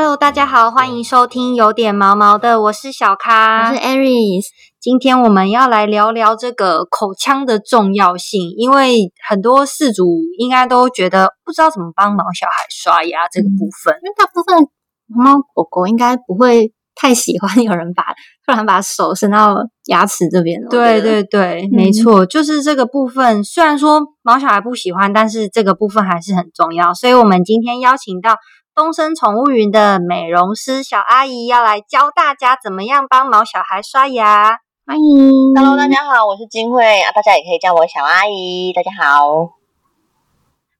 [0.00, 4.44] Hello，大家好，欢迎收听有点毛毛的，我是小咖，我是 Aries。
[4.80, 10.04] 今天我们要来聊聊这个口腔的重要性，因为很多饲主
[10.38, 14.68] 应该都觉得不知道怎么帮毛小孩刷牙这个部分，因为大部分
[15.08, 18.04] 猫狗狗应该不会太喜欢有人把
[18.46, 19.56] 突然把手伸到
[19.86, 20.64] 牙齿这边。
[20.70, 23.42] 对对对，没错，就是这个部分。
[23.42, 28.36] 虽然说毛小孩不喜欢，但是这个部分还是很重要，所以我们今天邀请到。
[28.78, 38.72] 东升宠物云的美容师小阿姨要来教大家怎么样帮毛小孩刷牙，欢迎！Hello，大家好，我是金慧啊，大家也可以叫我小阿姨。
[38.72, 39.48] 大家好，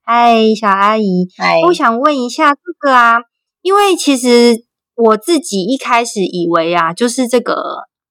[0.05, 3.17] 嗨，小阿姨，嗨，我想问一下这个啊，
[3.63, 7.57] 因为其实我自己一开始以为啊，就是这个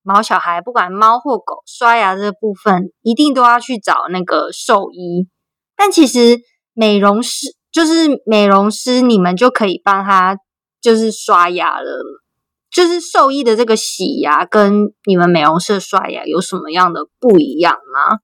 [0.02, 5.28] 毛小孩不管猫或狗刷牙这部分，一定都要去找那个兽医，
[5.74, 6.40] 但其实
[6.74, 7.56] 美容师。
[7.70, 10.38] 就是美容师，你们就可以帮他
[10.80, 12.22] 就是刷牙了。
[12.70, 18.18] 就是兽医的这个洗牙跟你们美容师刷牙有什么样的不一样吗？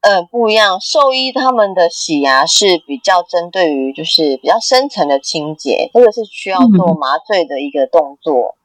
[0.00, 0.80] 呃，不一样。
[0.80, 8.56] 兽医他们的洗牙是比较针对于就是比较深层的清洁，这个是需要做麻醉的一个动作。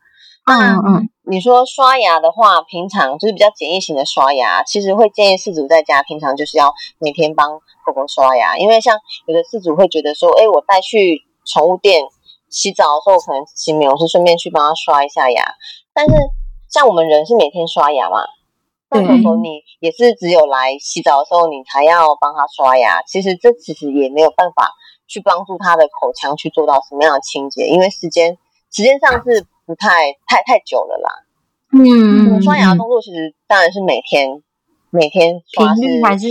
[0.45, 12.03] 嗯嗯，你说刷牙的话，平常就是比较简易型的刷牙，其实会建议饲主在家平常就是要每天帮狗狗刷牙，因为像有的饲主会觉得说，哎，我带去宠物店
[12.49, 15.41] 洗澡的时候，可能请美容师顺便去帮他刷一下牙，
[15.93, 16.11] 但是
[16.67, 18.19] 像我们人是每天刷牙嘛，
[18.89, 24.73] 那狗狗你也是只有来洗澡的时候你才要帮他刷牙，其实这其实也没有办法
[25.07, 28.37] 去帮助他的口腔去做到什么样的清洁，因为时间
[28.69, 29.47] 时间上是。
[29.67, 31.11] 不太太太久了啦，
[31.73, 34.41] 嗯，刷牙动作其实当然是每天
[34.91, 36.25] 每天刷是还是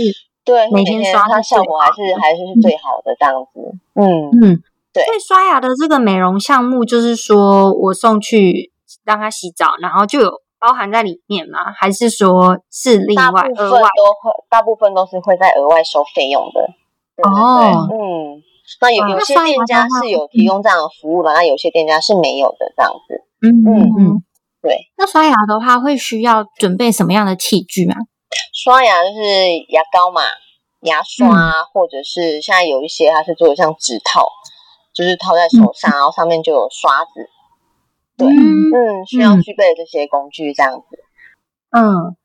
[0.47, 3.59] 对每天刷它效果还是还是是最好的这样子，
[3.99, 5.03] 嗯嗯，对。
[5.03, 8.71] 所以刷牙的这个美容项目，就是说我送去
[9.03, 11.59] 让他洗澡，然后就有包含在里面吗？
[11.75, 16.61] 还是说是另外额外都会大部分都是会在额外收费用的
[17.29, 18.41] 哦，嗯，
[18.79, 23.23] 那有有些店家是有提供这样的服务的，那有些店家是没有的这样子。
[23.41, 24.23] 嗯嗯嗯，
[24.61, 24.87] 对。
[24.97, 27.95] 那刷牙的话，会需要准备什么样的器具吗？
[28.53, 29.19] 刷牙就是
[29.69, 30.21] 牙膏嘛，
[30.81, 34.27] 牙刷，或者是现在有一些它是做的像指套，
[34.93, 37.29] 就是套在手上，然后上面就有刷子。
[38.17, 41.03] 对，嗯，需要具备这些工具这样子。
[41.69, 42.15] 嗯，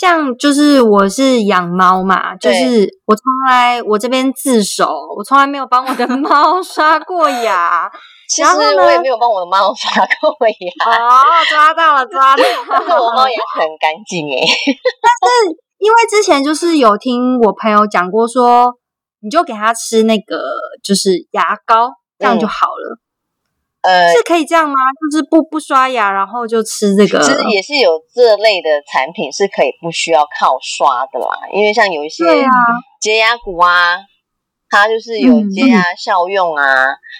[0.00, 7.86] 像就是我是养猫嘛，就是我从来我这边自首，我从来没有帮我的 猫刷过牙。
[8.26, 12.64] 其实我也没有帮我的猫刷过牙哦，抓到了，抓到了。
[12.70, 14.40] 但是我猫也很干净诶。
[14.40, 18.72] 但是因为之前就是有听我朋友讲过，说
[19.20, 20.40] 你就给它吃那个
[20.82, 22.96] 就是牙膏，这样就好了。
[23.82, 24.74] 呃，是可以这样吗？
[25.10, 27.20] 就是不不刷牙，然后就吃这个？
[27.22, 32.24] 其实也是有这类的产品是可以不需要靠刷的啦，因为像有一些
[33.00, 33.98] 洁牙骨啊。
[34.72, 36.64] 它就是有洁牙效用啊，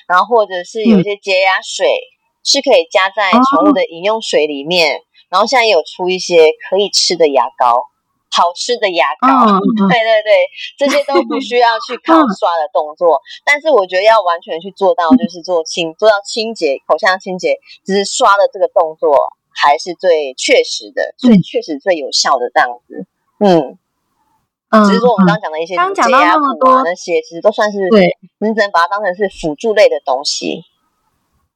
[0.06, 1.98] 然后或者是有些洁牙水
[2.44, 7.82] 是可以加在宠物的饮用水里面，然后现在有出一些可以吃的牙膏，
[8.30, 9.58] 好吃的牙膏，
[9.88, 10.46] 对对对，
[10.78, 19.16] 这些都不需要去 靠刷的动作，但是我觉得要完全去做到就是做清 做到清洁口腔清洁，只是刷的这个动作
[19.52, 23.06] 还是最确实的，最确实最有效的这样子，
[23.40, 23.78] 嗯。
[24.86, 28.06] 只是说我们刚刚讲的一些刚讲到那么多那些，其实都算是对，
[28.38, 30.62] 你只能把它当成是辅助类的东西。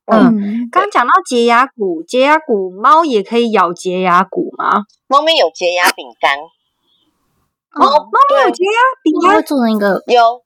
[0.07, 4.83] 嗯，刚讲到洁牙骨，洁牙骨猫也可以咬洁牙骨吗？
[5.07, 6.41] 猫咪有洁牙饼干，
[7.77, 8.71] 猫猫咪有洁牙
[9.03, 10.43] 饼干，会做成一个有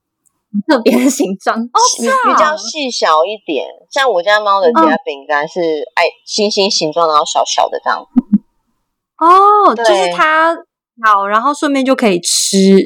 [0.67, 2.07] 特别的形状哦，比
[2.39, 3.67] 较细小一点。
[3.91, 5.61] 像我家猫的洁牙饼干是
[5.95, 8.05] 爱星星形状，然后小小的这样。
[9.19, 10.57] 哦，就是它。
[11.07, 12.77] 咬，然后顺便就可以吃，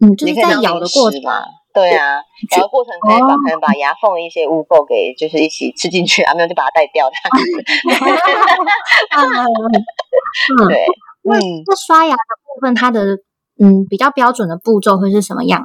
[0.00, 1.44] 嗯，就是在咬的过程嘛，
[1.74, 2.16] 对啊，
[2.56, 7.28] 咬的过程可以把可能把牙缝的一些污垢给就是一起吃进去啊，没有就把它带掉它。
[10.66, 10.86] 对，
[11.30, 13.18] 嗯，那刷牙的部分，它的
[13.58, 15.62] 嗯比较标准的步骤会是什么样？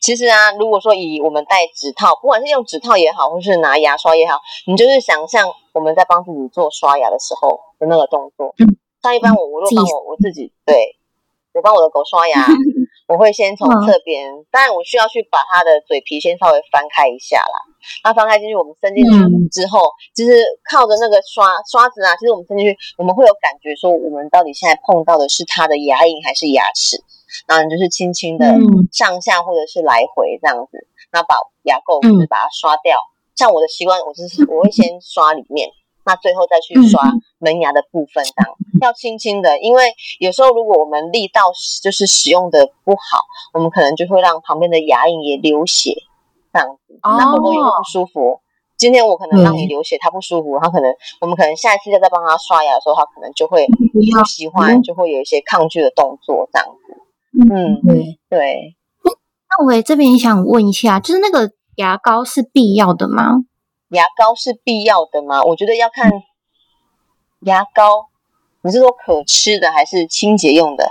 [0.00, 8.54] 其实啊，如果说以我们戴指套，不管是用指套也好，或是拿牙刷也好，你就是想象我们在帮自己做刷牙的时候的那个动作。
[9.02, 10.96] 像一般我我如果帮我我自己对。
[11.56, 12.36] 我帮我的狗刷牙，
[13.08, 17.56] 我会先从侧边，当然我需要去把它的嘴皮先稍微翻开一下啦。
[18.04, 19.80] 那翻开进去，我们伸进去之后，
[20.14, 27.00] 就是靠着那个刷刷子啊，其实我们伸进去，我们会有感觉说，我们到底现在碰到的是它的牙龈还是牙齿？
[27.46, 28.46] 然后你就是轻轻的
[28.92, 32.98] 上下或者是来回这样子，那把牙垢就是把它刷掉。
[33.34, 35.68] 像我的习惯，我就是我会先刷里面，
[36.04, 37.02] 那最后再去刷
[37.38, 41.52] 门牙的部分，这样要轻轻的，因为有时候如果我们力道
[41.82, 43.20] 就是使用的不好，
[43.52, 45.94] 我们可能就会让旁边的牙龈也流血，
[46.52, 48.40] 这样子，那狗狗也会不舒服。
[48.78, 56.85] 今天我可能让你流血，它不舒服，它可能我们可能下一次再再帮它刷牙的时候，它可能就会不喜欢，就会有一些抗拒的动作这样子。
[57.38, 58.76] 嗯，对对。
[59.48, 63.44] 那我这边也想问一下，就是那个牙膏是必要的吗？
[63.90, 65.42] 牙膏是必要的吗？
[65.42, 66.10] 我觉得要看
[67.40, 68.06] 牙膏，
[68.62, 70.90] 你是说可吃的还是清洁用的？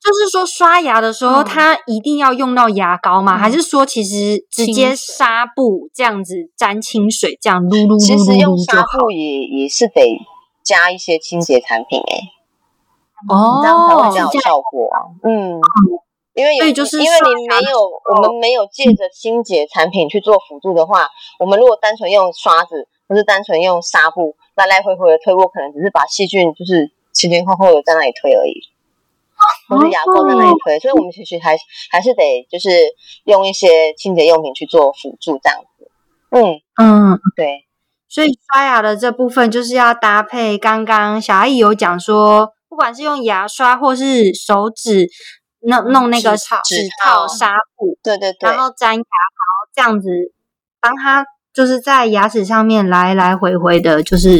[0.00, 3.38] 就是说刷牙的时候，它一定要用到牙膏吗？
[3.38, 10.18] 还是说其实直接纱布这样子沾清水，这样撸撸撸撸其实用纱布也也是得
[10.64, 12.18] 加一些清洁产品哎，
[13.28, 14.98] 哦，这样才会比较有效果啊。
[15.22, 15.60] 嗯，
[16.34, 17.82] 因为有就是因为你没有
[18.16, 21.08] 我们没有借着清洁产品去做辅助的话，
[21.38, 28.60] 我们如果单纯用刷子或是单纯用纱布来来回回的推，我可能只是把细菌就是前前后后的在那里推而已。
[29.68, 31.58] 或是牙膏在那里推，所以我们其实还
[31.90, 32.68] 还是得就是
[33.24, 35.90] 用一些清洁用品去做辅助这样子。
[36.30, 37.64] 嗯嗯，对。
[38.08, 45.06] 所以刷牙的这部分就是要搭配刚刚小阿姨有讲说，不管是用牙刷或是手指
[45.60, 49.04] 弄弄那个指套纱布，对对对，然后粘牙膏
[49.74, 50.08] 这样子，
[50.80, 51.22] 帮它
[51.52, 54.38] 就是在牙齿上面来来回回的，就是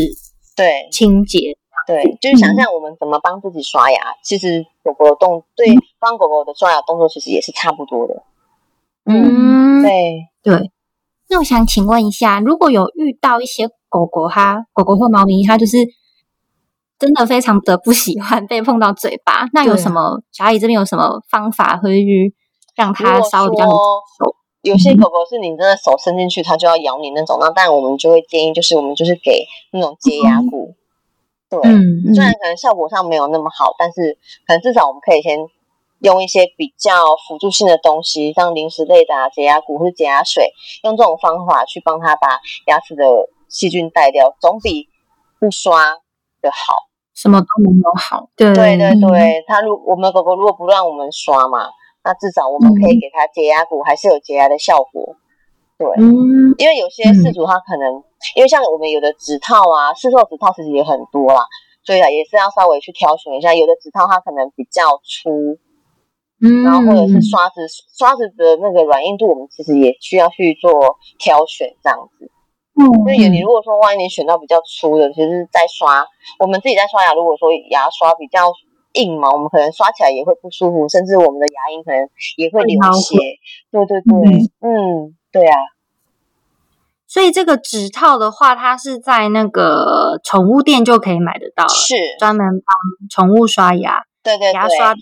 [0.56, 1.58] 对清洁。
[1.87, 5.67] 对，就是想象我们怎么帮自己刷牙，其实狗狗的动对
[5.99, 8.23] 帮狗狗的刷牙动作其实也是差不多的。
[9.05, 10.70] 嗯，对对。
[11.28, 15.76] 那我想请问一下，如果有遇到一些狗狗，哈狗狗或猫咪，它就是
[17.02, 22.32] 真的非常的不喜欢被碰到嘴巴，那有什么小阿姨这边有什么方法会去
[22.76, 24.37] 让它稍微比较手？
[24.60, 30.76] 有些狗狗是你真的手伸进去，它就要咬你那种，那但我们就会建议，就是我们就是给那种洁牙骨。
[31.50, 31.60] 对，
[32.14, 34.16] 虽然可能效果上没有那么好，但是
[34.46, 35.37] 可能至少我们可以先
[35.99, 36.93] 用一些比较
[37.26, 40.52] 辅助性的东西，像零食类的啊、洁牙骨或者洁牙水，
[40.84, 42.28] 用这种方法去帮它把
[42.69, 43.04] 牙齿的
[43.49, 44.88] 细菌带掉，总比
[45.40, 45.96] 不刷
[46.40, 46.91] 的好。
[47.14, 48.29] 什么都没有好。
[48.37, 51.69] 对对对对，他如我们狗狗如果不让我们刷嘛，
[52.05, 55.17] 那至少我们可以给它解压骨，还是有解压的效果。
[55.79, 55.88] 对，
[56.59, 58.03] 因为有些饲主他可能，
[58.37, 61.44] 因为像我们有的指套啊，市售指套其实也很多啦，
[61.85, 63.55] 所以啊也是要稍微去挑选一下。
[63.55, 65.59] 有的指套它可能比较粗，
[66.41, 67.67] 嗯，然后或者是刷子
[67.99, 72.31] 刷子的那个软硬度，我们其实也需要去做挑选这样子。
[72.74, 76.06] 嗯，因为你如果说万一你选到比较粗的，其实在刷
[76.38, 78.52] 我们自己在刷牙，如果说牙刷比较
[78.94, 83.16] 硬嘛，我们可能刷起来也会不舒服，甚至我们的牙龈可能也会流血。
[83.70, 85.16] 对对对，嗯。
[85.32, 85.56] 对啊，
[87.06, 94.02] 所以这个指套的话，它是在那个宠物店就可以买得到，是专门帮宠物刷牙。
[94.22, 95.00] 对对对，牙刷的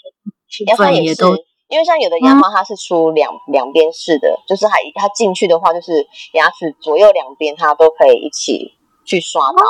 [0.71, 1.35] 部分也都，
[1.71, 8.75] 因为像有的牙刷它是出两两边式的，就是它它进去的话，就是牙齿左右两边它都可以一起
[9.07, 9.65] 去刷到。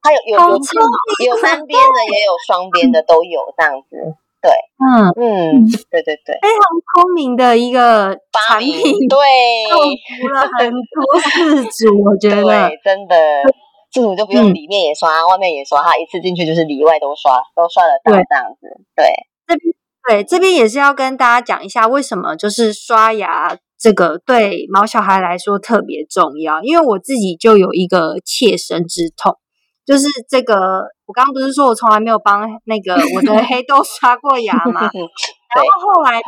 [0.00, 4.14] 它有有有有单边的，也有双边的，都有这样子。
[4.40, 6.62] 对，嗯嗯，对对对，非常
[6.94, 8.16] 聪明的一个
[8.46, 8.70] 产品，
[9.08, 13.16] 对，造福了很多 事主，我觉得真的，
[13.92, 18.68] 饲主就不用里面也刷，外面也刷，它一次进去就是里外都刷，都刷得到这样子。
[18.94, 19.06] 对，
[19.48, 19.74] 这边
[20.06, 29.36] 对这边也是要跟大家讲一下，为什么就是刷牙这个对毛小孩来说特别重要，因为我自己就有一个切身之痛。
[29.86, 30.54] 就是这个，
[31.06, 34.82] 我刚刚不是说我从来没有帮那个 我的黑豆刷过牙嘛？
[34.92, 36.22] 然后后来呢，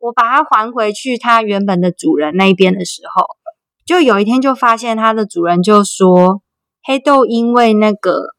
[0.00, 3.24] 我把它还回去它原本的主人那边的时候，
[3.86, 6.42] 就有一天就发现它的主人就说，
[6.82, 8.34] 黑豆因为那个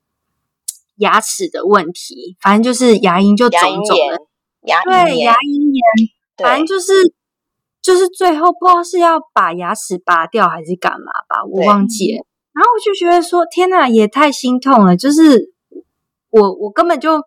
[0.97, 4.17] 牙齿的问题，反正就是牙龈就肿肿了，
[4.67, 5.81] 牙对牙龈炎，
[6.37, 6.93] 反正就是
[7.81, 12.25] 就是最后不知道是要把牙齿拔掉还是干嘛吧，我忘记了。
[12.53, 14.97] 然后我就觉得说，天哪，也太心痛了。
[14.97, 15.53] 就是
[16.31, 17.21] 我，我根本就，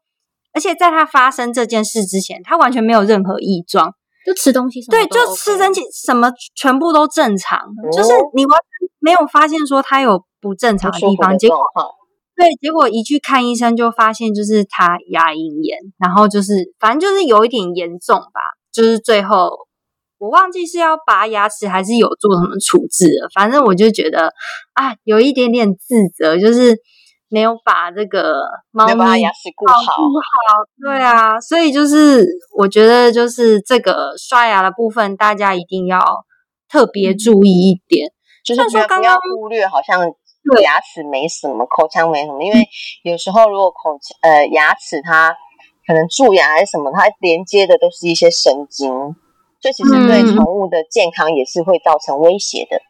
[0.52, 3.94] 而且在他发生这件事之前，他完全没有任何异状，
[4.26, 7.60] 就吃东西什么，对，就吃东西什么全部都正常，
[7.92, 11.38] 就是你完全没有发现说他有不正常的地方。
[11.38, 11.58] 结果，
[12.40, 18.40] 对，结果一去看医生就发现就是他牙龈炎，然后就是反正就是有一点严重吧，
[18.72, 19.50] 就是最后。
[20.16, 24.30] 我忘记是要拔牙齿还是有做什么处置了，反正我就觉得
[24.74, 26.76] 啊，有一点点自责，就是
[27.30, 28.34] 没有把这个
[28.70, 29.96] 猫咪牙齿顾好。
[29.96, 32.22] 顾好，对啊，所以就是
[32.58, 35.98] 我觉得就是这个刷牙的部分，大家一定要
[36.68, 38.12] 特别注意一点。
[38.44, 40.00] 就是不要不要忽略，好像
[40.62, 42.68] 牙齿没什么，口腔没什么，因为
[43.02, 45.34] 有时候如果口腔呃牙齿它
[45.86, 48.88] 可能蛀牙还是什么，它连接的都是一些神经，
[49.60, 52.80] 所以其实对宠物的健康也是会造成威胁的。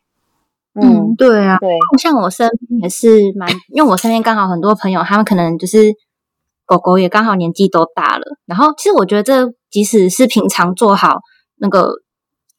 [0.80, 5.92] 嗯，对啊，对，像我身边也是蛮，因为我身边刚好很多朋友，他们可能就是
[6.64, 11.16] 狗狗也刚好年纪都大了，然后其实我觉得这即使是平常做好
[11.57, 11.90] 那个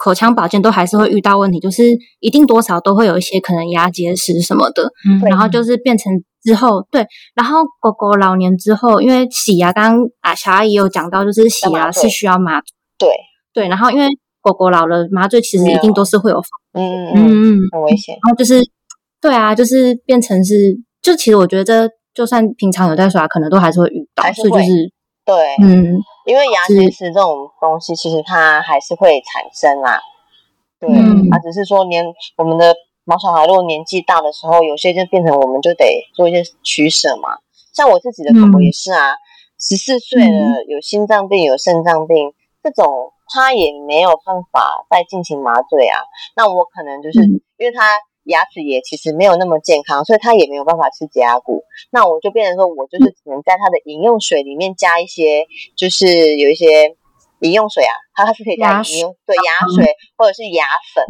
[0.01, 1.84] 口腔保健，都还是会遇到问题，就是
[2.20, 4.91] 一定多少都会有一些可能牙结石什么的，
[5.29, 7.05] 然后就是变成之后，对，
[7.36, 12.60] 然后狗狗老年之后，因为洗牙，刚刚啊小阿姨有讲到，就是洗牙是需要麻，
[12.98, 13.10] 对
[13.53, 14.08] 对，然后因为。
[14.43, 16.41] 狗狗老了，麻醉其实一定都是会有，
[16.74, 18.15] 嗯嗯嗯，很危险。
[18.25, 18.60] 然后就是，
[19.22, 20.55] 对啊，就是变成是，
[21.00, 24.91] 就其实我觉得，就算平常有在刷，可能都还是会遇到，所以就是
[25.24, 25.93] 对，嗯，
[26.31, 30.00] 因为牙结石这种东西，其实它还是会产生啦。
[30.79, 30.89] 对，
[31.29, 32.05] 啊，只是说年
[32.38, 32.73] 我们的
[33.03, 37.39] 毛小孩如果年纪大的时候，有些就变成我们就得做一些取舍嘛。
[37.73, 39.15] 像我自己的狗狗也是啊，
[39.59, 42.33] 十四岁了，有心脏病，有肾脏病
[42.63, 43.11] 这种。
[43.33, 45.95] 它也没有办法再进行麻醉啊，
[46.35, 51.63] 那我可能就是因为他牙齿也其实没有那么健康，所以他也没有办法吃解牙骨。
[51.91, 56.95] 那我就变成说，我就是只能在他的饮用水里面加一些，就是有一些
[57.39, 61.05] 饮用水啊，它它是可以加饮用对牙水或者是牙粉。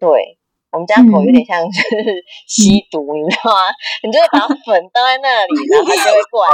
[0.00, 0.38] 对
[0.72, 1.80] 我们家狗有点像是
[2.48, 3.60] 吸毒，你知道吗？
[4.02, 6.52] 你就会把粉倒在那里，然后它就会过来，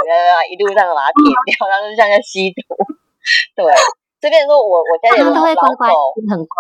[0.51, 2.63] 一路上把它舔掉，然后就像在吸毒。
[3.55, 3.65] 对。
[4.23, 5.43] 这边说，我我家的老狗
[6.31, 6.57] 很乖，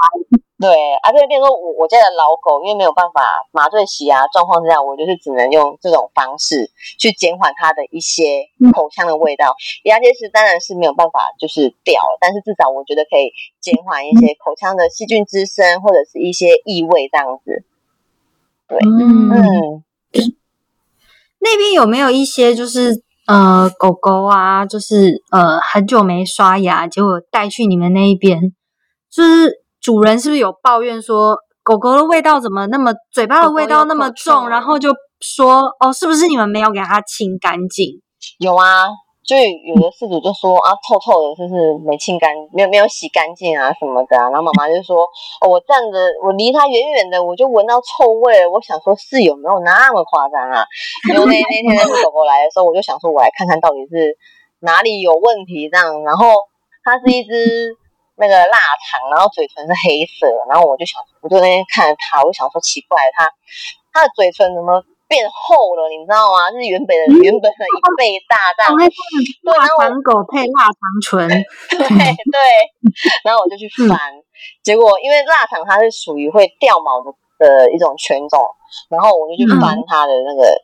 [0.63, 0.71] 对
[1.03, 1.11] 啊。
[1.11, 9.57] 这边说，我我家的老狗，因为没有办法麻醉洗牙状况之下，我就是只能用这种方式去减缓它的一些口腔的味道。
[9.83, 17.65] 牙结石当然是没有办法就是掉，但是至少我觉得可以减缓一些口腔的细菌滋生或者是一些异味这样子。
[18.69, 19.83] 对，嗯，
[21.41, 23.03] 那边有没有一些就是？
[23.25, 28.53] 呃，狗狗啊，就是呃，很久没刷牙，结果带去你们那一边，
[29.09, 38.01] 就是主人是不是有抱怨说狗狗的味道怎么那么嘴巴的味道那么重，然后就说哦，是不是你们没有给它清干净？
[38.39, 38.87] 有啊。
[39.25, 44.17] 就有的事主就说啊，臭臭的，就是没清干，没有没有洗干净啊什么的。
[44.19, 45.07] 然后妈妈就说，
[45.41, 48.45] 哦，我站着，我离它远远的，我就闻到臭味。
[48.49, 50.67] 我想说，是有没有那么夸张啊？
[51.09, 54.19] 因为那那天那只狗狗来的时候，我就想说，我来看看到底是
[54.59, 56.03] 哪里有问题这样。
[56.03, 56.27] 然后
[56.83, 57.77] 它是一只
[58.23, 60.31] 那个腊肠，然后嘴唇是黑色。
[60.49, 63.27] 然后我就想，我就那天看着他，我就想说，奇怪，他
[63.91, 64.79] 他的嘴唇怎么？
[65.13, 66.49] 变厚了，你知道吗？
[66.51, 68.73] 是原本的原本的一倍大，这样。
[68.81, 71.29] 对，然后狗配腊肠唇，
[71.69, 72.41] 对对。
[73.23, 74.01] 然后我就去翻，
[74.65, 78.41] 结果因为腊肠它是属于会掉毛的的一种犬种，
[78.89, 80.57] 然后我就去翻它的那个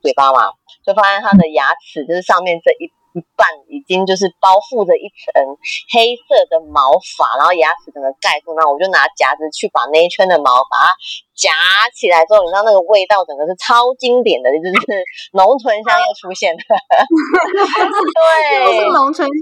[0.00, 0.52] 嘴巴嘛，
[0.86, 2.86] 就发现它的牙齿就是上面这一。
[3.14, 5.56] 一半已经就是包覆着一层
[5.92, 10.92] 黑色的毛发，然后牙齿整个盖住，然后我就拿夹子去把那一圈的毛把它
[11.34, 11.50] 夹
[11.94, 14.74] 起来之后，你知道那个味道整个是超经典的，就是
[15.32, 16.58] 浓醇香又出现了。
[18.68, 19.32] 对，是浓醇香，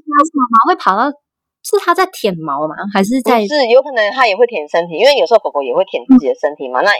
[0.50, 1.10] 毛会跑到。
[1.66, 2.76] 是它在舔毛吗？
[2.94, 3.44] 还是在？
[3.44, 6.80] 是有可能它也会舔身体，因为有时候狗狗也会舔自己的身体嘛。
[6.80, 6.92] 那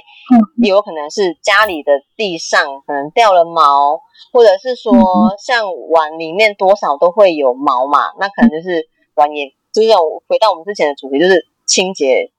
[0.66, 4.00] 有可能是家里的地上可能掉了毛，
[4.32, 4.92] 或者是说
[5.38, 8.11] 像碗里面多少都会有毛嘛。
[8.18, 9.88] 那可能就是碗也，就是
[10.26, 12.32] 回到我们之前的主题，就是清洁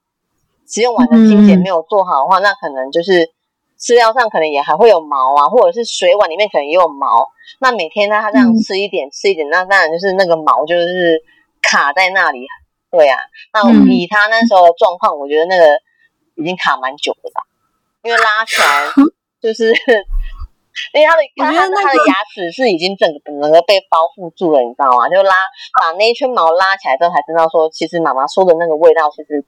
[0.67, 3.31] 使用碗的清洁没有做好的话，那可能就是
[3.79, 7.29] 饲料上可能也还会有毛啊，或者是水碗里面可能也有毛。
[7.61, 11.23] 那每天呢，它这样吃一点吃一点，那当然就是那个毛就是。
[11.69, 12.47] 卡在那里，
[12.89, 13.19] 对啊，
[13.51, 15.65] 那以他那时候的状况，我觉得那个
[16.35, 17.43] 已经卡蛮久的吧，
[18.03, 18.87] 因为拉起来
[19.41, 19.67] 就是，
[20.95, 25.09] 因为他的他他他的牙齿是已经整个整个被包覆住了，你知道吗？
[25.09, 25.35] 就拉
[25.81, 29.43] 把那一圈毛拉起来之后，才知道说，其实妈妈说的那个味道，其实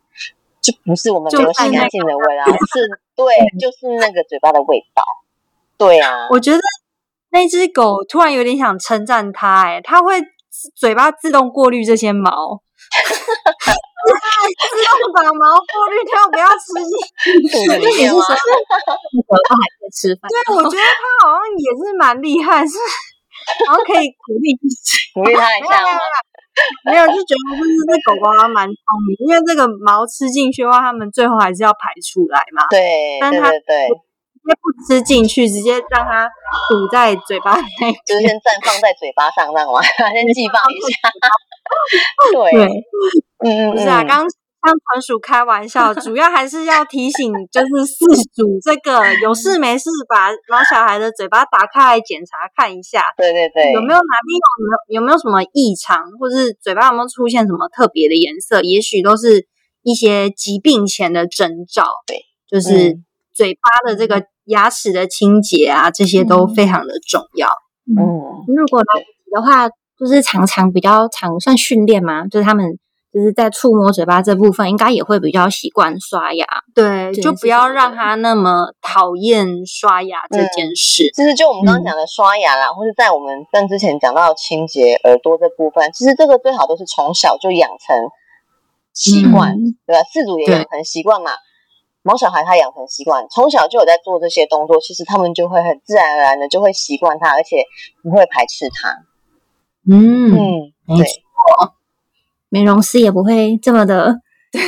[0.59, 2.85] 就不是我们没有洗干净的味道，是
[3.15, 5.01] 对，就是那个嘴巴的味道，
[5.77, 6.27] 对啊。
[6.29, 6.59] 我觉得
[7.31, 10.19] 那只狗突然有点想称赞它，哎，它会。
[10.75, 12.29] 嘴巴自动过滤这些毛，
[14.59, 16.91] 自动把毛过滤掉，不要吃进
[17.51, 18.19] 肚里面吗？
[18.27, 20.27] 它还在吃饭。
[20.29, 22.73] 对，我觉得它好像也是蛮厉害，是
[23.65, 24.55] 然后可以鼓励
[25.13, 25.99] 鼓励它一下吗？
[26.83, 28.75] 没有，就觉得就是这狗狗还蛮聪
[29.07, 32.67] 明，因为这个毛吃进去的话，它们最后还是要排出来嘛。
[32.69, 33.87] 对，但是它对。
[34.55, 36.29] 不吃进去，直接让它
[36.69, 39.81] 堵在嘴巴内，就是先绽放在嘴巴上，让我？
[40.13, 41.09] 先寄放一下。
[42.31, 42.83] 对，
[43.45, 44.25] 嗯嗯，不是啊，刚
[44.61, 54.39] 刚纯属开玩笑，主要还是要提醒，就是饲主这个有事没事把老小孩的嘴巴打开来检查看一下，对对对，有没有哪边
[54.89, 59.47] 有有没有什么异常，或是嘴巴有没有出现什么特别的颜色，也许都是
[59.83, 61.85] 一些疾病前的征兆。
[62.05, 62.97] 对，就是
[63.33, 67.47] 嘴巴的这个牙齿的清洁啊，这些都非常的重要。
[67.87, 67.97] 嗯，
[68.47, 69.03] 如果来
[69.33, 72.77] 的话，就是常常比较常算训练嘛，就是他们。
[73.11, 76.45] 就是在触摸嘴巴这部分，应该也会比较习惯刷牙。
[76.75, 81.09] 对，就不要让他那么讨厌刷牙这件事。
[81.15, 87.97] 其实就我们刚刚讲的刷牙啦，或者在我们跟之前讲到清洁耳朵这部分，其实这个最好都是从小就养成
[88.93, 90.03] 习惯，对吧？
[90.13, 91.31] 自主也养成习惯嘛。
[92.09, 97.65] 毛小孩他养成习惯，从小就有在做这些动作，其实他们就会很自然而然的就会习惯它，而且
[98.01, 98.89] 不会排斥它。
[99.87, 101.75] 嗯嗯，没错。
[102.49, 104.21] 美容师也不会这么的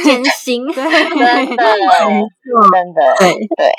[0.04, 3.72] 艰辛，真的，真的，对对。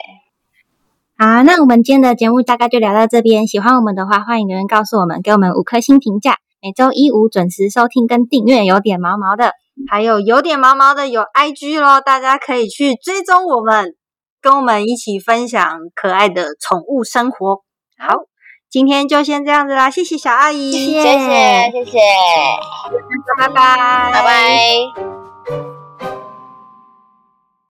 [1.17, 3.47] 好，那我们今天的节目大概就聊到这边。
[3.47, 6.39] 喜欢我们的话，欢迎留言告诉我们，给我们五颗星评价。
[6.61, 9.53] 每周一五准时收听跟订阅，有点毛毛的，
[9.91, 13.95] 还有有点毛毛的有 IG 咯，大家可以去追踪我们，
[14.41, 17.63] 跟我们一起分享可爱的宠物生活。
[17.99, 18.25] 好。
[18.73, 21.99] 今天就先这样子啦，谢谢小阿姨，谢谢谢谢，
[23.37, 23.55] 拜拜
[24.11, 25.82] 拜拜。